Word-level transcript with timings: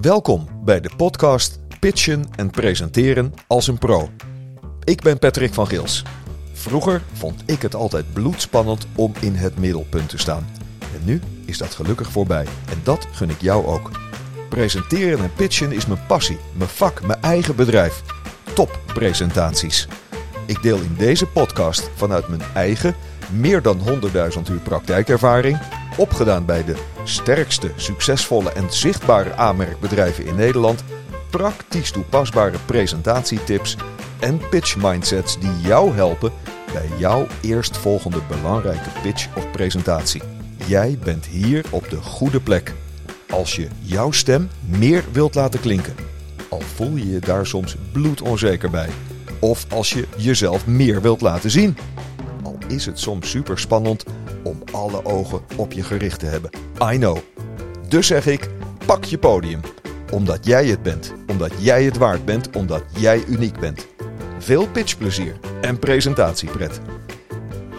Welkom 0.00 0.48
bij 0.64 0.80
de 0.80 0.90
podcast 0.96 1.58
Pitchen 1.80 2.24
en 2.34 2.50
Presenteren 2.50 3.34
als 3.46 3.66
een 3.68 3.78
pro. 3.78 4.08
Ik 4.84 5.02
ben 5.02 5.18
Patrick 5.18 5.54
van 5.54 5.66
Gils. 5.66 6.02
Vroeger 6.52 7.02
vond 7.12 7.42
ik 7.46 7.62
het 7.62 7.74
altijd 7.74 8.12
bloedspannend 8.12 8.86
om 8.94 9.12
in 9.20 9.34
het 9.34 9.58
middelpunt 9.58 10.08
te 10.08 10.18
staan. 10.18 10.46
En 10.78 11.00
nu 11.04 11.20
is 11.44 11.58
dat 11.58 11.74
gelukkig 11.74 12.10
voorbij. 12.10 12.46
En 12.70 12.80
dat 12.82 13.06
gun 13.12 13.30
ik 13.30 13.40
jou 13.40 13.66
ook. 13.66 13.90
Presenteren 14.48 15.18
en 15.18 15.32
pitchen 15.32 15.72
is 15.72 15.86
mijn 15.86 16.06
passie, 16.06 16.38
mijn 16.52 16.70
vak, 16.70 17.06
mijn 17.06 17.22
eigen 17.22 17.56
bedrijf. 17.56 18.02
Toppresentaties. 18.54 19.88
Ik 20.46 20.62
deel 20.62 20.78
in 20.78 20.94
deze 20.98 21.26
podcast 21.26 21.90
vanuit 21.94 22.28
mijn 22.28 22.42
eigen 22.54 22.94
meer 23.30 23.62
dan 23.62 23.78
100.000 23.78 24.50
uur 24.50 24.60
praktijkervaring, 24.62 25.58
opgedaan 25.96 26.44
bij 26.44 26.64
de 26.64 26.76
sterkste, 27.04 27.70
succesvolle 27.76 28.52
en 28.52 28.72
zichtbare 28.72 29.34
aanmerkbedrijven 29.34 30.26
in 30.26 30.34
Nederland, 30.34 30.84
praktisch 31.30 31.90
toepasbare 31.90 32.58
presentatietips 32.66 33.76
en 34.18 34.40
pitch 34.50 34.76
mindsets 34.76 35.38
die 35.38 35.60
jou 35.62 35.94
helpen 35.94 36.32
bij 36.72 36.88
jouw 36.98 37.26
eerstvolgende 37.40 38.20
belangrijke 38.28 38.90
pitch 39.02 39.36
of 39.36 39.50
presentatie. 39.50 40.22
Jij 40.66 40.98
bent 41.04 41.26
hier 41.26 41.64
op 41.70 41.90
de 41.90 41.96
goede 41.96 42.40
plek. 42.40 42.72
Als 43.30 43.56
je 43.56 43.68
jouw 43.80 44.10
stem 44.10 44.48
meer 44.64 45.04
wilt 45.12 45.34
laten 45.34 45.60
klinken, 45.60 45.94
al 46.48 46.60
voel 46.60 46.96
je 46.96 47.10
je 47.10 47.18
daar 47.18 47.46
soms 47.46 47.76
bloedonzeker 47.92 48.70
bij. 48.70 48.88
Of 49.38 49.66
als 49.72 49.92
je 49.92 50.06
jezelf 50.16 50.66
meer 50.66 51.02
wilt 51.02 51.20
laten 51.20 51.50
zien. 51.50 51.76
Al 52.42 52.58
is 52.68 52.86
het 52.86 52.98
soms 52.98 53.30
super 53.30 53.58
spannend 53.58 54.04
om 54.46 54.62
alle 54.72 55.04
ogen 55.04 55.40
op 55.56 55.72
je 55.72 55.82
gericht 55.82 56.20
te 56.20 56.26
hebben. 56.26 56.50
I 56.92 56.98
know. 56.98 57.18
Dus 57.88 58.06
zeg 58.06 58.26
ik: 58.26 58.48
pak 58.86 59.04
je 59.04 59.18
podium. 59.18 59.60
Omdat 60.12 60.46
jij 60.46 60.66
het 60.66 60.82
bent. 60.82 61.12
Omdat 61.26 61.52
jij 61.58 61.84
het 61.84 61.96
waard 61.96 62.24
bent. 62.24 62.56
Omdat 62.56 62.82
jij 62.98 63.24
uniek 63.28 63.58
bent. 63.58 63.86
Veel 64.38 64.68
pitchplezier 64.68 65.36
en 65.60 65.78
presentatiepret. 65.78 66.80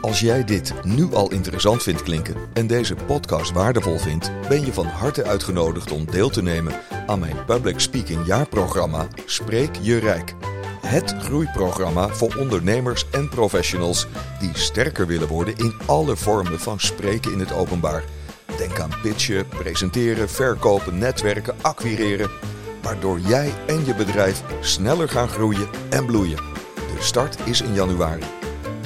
Als 0.00 0.20
jij 0.20 0.44
dit 0.44 0.74
nu 0.84 1.14
al 1.14 1.30
interessant 1.30 1.82
vindt 1.82 2.02
klinken 2.02 2.34
en 2.52 2.66
deze 2.66 2.94
podcast 2.94 3.52
waardevol 3.52 3.98
vindt, 3.98 4.30
ben 4.48 4.64
je 4.64 4.72
van 4.72 4.86
harte 4.86 5.24
uitgenodigd 5.24 5.90
om 5.90 6.06
deel 6.10 6.28
te 6.28 6.42
nemen 6.42 6.72
aan 7.06 7.18
mijn 7.18 7.44
Public 7.46 7.80
Speaking 7.80 8.26
jaarprogramma 8.26 9.06
Spreek 9.26 9.76
je 9.80 9.98
Rijk. 9.98 10.34
Het 10.92 11.14
groeiprogramma 11.18 12.08
voor 12.08 12.36
ondernemers 12.38 13.06
en 13.10 13.28
professionals 13.28 14.06
die 14.40 14.50
sterker 14.52 15.06
willen 15.06 15.28
worden 15.28 15.56
in 15.56 15.74
alle 15.86 16.16
vormen 16.16 16.60
van 16.60 16.80
spreken 16.80 17.32
in 17.32 17.38
het 17.38 17.52
openbaar. 17.52 18.04
Denk 18.58 18.80
aan 18.80 19.00
pitchen, 19.02 19.48
presenteren, 19.48 20.28
verkopen, 20.28 20.98
netwerken, 20.98 21.54
acquireren, 21.60 22.30
waardoor 22.82 23.18
jij 23.18 23.52
en 23.66 23.84
je 23.84 23.94
bedrijf 23.94 24.42
sneller 24.60 25.08
gaan 25.08 25.28
groeien 25.28 25.68
en 25.90 26.06
bloeien. 26.06 26.42
De 26.74 27.02
start 27.02 27.36
is 27.44 27.60
in 27.60 27.74
januari. 27.74 28.24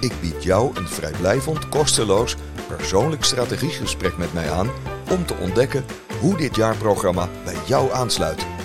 Ik 0.00 0.12
bied 0.20 0.42
jou 0.42 0.76
een 0.76 0.88
vrijblijvend, 0.88 1.68
kosteloos, 1.68 2.36
persoonlijk 2.68 3.24
strategiegesprek 3.24 4.16
met 4.16 4.32
mij 4.32 4.50
aan 4.50 4.70
om 5.10 5.26
te 5.26 5.34
ontdekken 5.34 5.84
hoe 6.20 6.36
dit 6.36 6.56
jaarprogramma 6.56 7.28
bij 7.44 7.56
jou 7.66 7.92
aansluit. 7.92 8.57